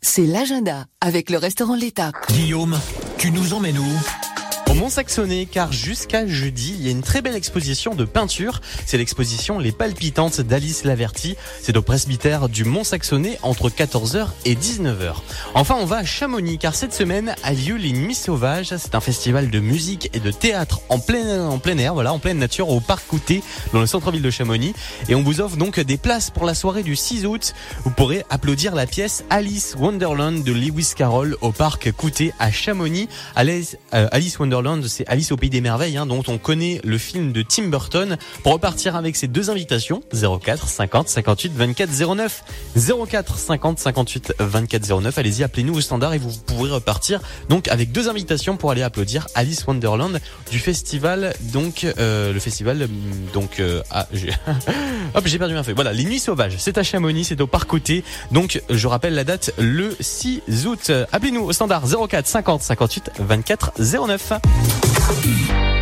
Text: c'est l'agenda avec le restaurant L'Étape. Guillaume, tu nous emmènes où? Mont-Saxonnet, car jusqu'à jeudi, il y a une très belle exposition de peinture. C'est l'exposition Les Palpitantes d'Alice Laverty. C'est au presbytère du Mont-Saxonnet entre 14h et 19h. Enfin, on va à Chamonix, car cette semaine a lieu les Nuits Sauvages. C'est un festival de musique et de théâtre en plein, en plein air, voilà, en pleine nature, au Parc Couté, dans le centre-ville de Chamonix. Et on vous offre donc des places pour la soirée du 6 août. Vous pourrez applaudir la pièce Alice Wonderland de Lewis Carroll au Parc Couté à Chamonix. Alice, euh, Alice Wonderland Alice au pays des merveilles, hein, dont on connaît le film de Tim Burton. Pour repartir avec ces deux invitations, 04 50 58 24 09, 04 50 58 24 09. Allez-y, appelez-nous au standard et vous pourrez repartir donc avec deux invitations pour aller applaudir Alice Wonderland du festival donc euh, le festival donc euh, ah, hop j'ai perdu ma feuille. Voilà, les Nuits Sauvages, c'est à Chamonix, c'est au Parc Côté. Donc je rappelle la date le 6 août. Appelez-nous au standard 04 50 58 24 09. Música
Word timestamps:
c'est 0.00 0.26
l'agenda 0.26 0.86
avec 1.00 1.30
le 1.30 1.38
restaurant 1.38 1.74
L'Étape. 1.74 2.14
Guillaume, 2.28 2.78
tu 3.18 3.30
nous 3.30 3.52
emmènes 3.52 3.78
où? 3.78 4.23
Mont-Saxonnet, 4.74 5.46
car 5.46 5.72
jusqu'à 5.72 6.26
jeudi, 6.26 6.74
il 6.76 6.84
y 6.84 6.88
a 6.88 6.90
une 6.90 7.02
très 7.02 7.22
belle 7.22 7.36
exposition 7.36 7.94
de 7.94 8.04
peinture. 8.04 8.60
C'est 8.86 8.98
l'exposition 8.98 9.60
Les 9.60 9.70
Palpitantes 9.70 10.40
d'Alice 10.40 10.82
Laverty. 10.82 11.36
C'est 11.62 11.76
au 11.76 11.82
presbytère 11.82 12.48
du 12.48 12.64
Mont-Saxonnet 12.64 13.38
entre 13.42 13.70
14h 13.70 14.26
et 14.44 14.56
19h. 14.56 15.14
Enfin, 15.54 15.76
on 15.78 15.84
va 15.84 15.98
à 15.98 16.04
Chamonix, 16.04 16.58
car 16.58 16.74
cette 16.74 16.92
semaine 16.92 17.36
a 17.44 17.52
lieu 17.52 17.76
les 17.76 17.92
Nuits 17.92 18.16
Sauvages. 18.16 18.74
C'est 18.76 18.96
un 18.96 19.00
festival 19.00 19.48
de 19.48 19.60
musique 19.60 20.10
et 20.12 20.18
de 20.18 20.32
théâtre 20.32 20.80
en 20.88 20.98
plein, 20.98 21.46
en 21.46 21.58
plein 21.58 21.78
air, 21.78 21.94
voilà, 21.94 22.12
en 22.12 22.18
pleine 22.18 22.38
nature, 22.38 22.68
au 22.68 22.80
Parc 22.80 23.06
Couté, 23.06 23.44
dans 23.72 23.80
le 23.80 23.86
centre-ville 23.86 24.22
de 24.22 24.30
Chamonix. 24.30 24.74
Et 25.08 25.14
on 25.14 25.22
vous 25.22 25.40
offre 25.40 25.56
donc 25.56 25.78
des 25.78 25.98
places 25.98 26.30
pour 26.30 26.46
la 26.46 26.54
soirée 26.54 26.82
du 26.82 26.96
6 26.96 27.26
août. 27.26 27.54
Vous 27.84 27.90
pourrez 27.90 28.24
applaudir 28.28 28.74
la 28.74 28.86
pièce 28.86 29.24
Alice 29.30 29.76
Wonderland 29.78 30.42
de 30.42 30.52
Lewis 30.52 30.94
Carroll 30.96 31.36
au 31.42 31.52
Parc 31.52 31.92
Couté 31.92 32.32
à 32.40 32.50
Chamonix. 32.50 33.08
Alice, 33.36 33.76
euh, 33.94 34.08
Alice 34.10 34.36
Wonderland 34.40 34.63
Alice 35.06 35.32
au 35.32 35.36
pays 35.36 35.50
des 35.50 35.60
merveilles, 35.60 35.96
hein, 35.96 36.06
dont 36.06 36.22
on 36.28 36.38
connaît 36.38 36.80
le 36.84 36.98
film 36.98 37.32
de 37.32 37.42
Tim 37.42 37.64
Burton. 37.64 38.16
Pour 38.42 38.52
repartir 38.52 38.96
avec 38.96 39.16
ces 39.16 39.28
deux 39.28 39.50
invitations, 39.50 40.02
04 40.12 40.68
50 40.68 41.08
58 41.08 41.52
24 41.54 42.14
09, 42.14 42.44
04 43.08 43.38
50 43.38 43.78
58 43.78 44.34
24 44.38 45.00
09. 45.00 45.18
Allez-y, 45.18 45.44
appelez-nous 45.44 45.74
au 45.74 45.80
standard 45.80 46.14
et 46.14 46.18
vous 46.18 46.32
pourrez 46.46 46.70
repartir 46.70 47.20
donc 47.48 47.68
avec 47.68 47.92
deux 47.92 48.08
invitations 48.08 48.56
pour 48.56 48.70
aller 48.70 48.82
applaudir 48.82 49.26
Alice 49.34 49.66
Wonderland 49.66 50.20
du 50.50 50.58
festival 50.58 51.34
donc 51.52 51.84
euh, 51.84 52.32
le 52.32 52.40
festival 52.40 52.88
donc 53.32 53.60
euh, 53.60 53.82
ah, 53.90 54.08
hop 55.14 55.24
j'ai 55.26 55.38
perdu 55.38 55.54
ma 55.54 55.62
feuille. 55.62 55.74
Voilà, 55.74 55.92
les 55.92 56.04
Nuits 56.04 56.18
Sauvages, 56.18 56.56
c'est 56.58 56.78
à 56.78 56.82
Chamonix, 56.82 57.24
c'est 57.24 57.40
au 57.40 57.46
Parc 57.46 57.68
Côté. 57.68 58.04
Donc 58.30 58.62
je 58.68 58.86
rappelle 58.86 59.14
la 59.14 59.24
date 59.24 59.52
le 59.58 59.96
6 60.00 60.42
août. 60.66 60.92
Appelez-nous 61.12 61.42
au 61.42 61.52
standard 61.52 61.84
04 61.86 62.26
50 62.26 62.62
58 62.62 63.10
24 63.18 63.72
09. 64.06 64.32
Música 65.06 65.73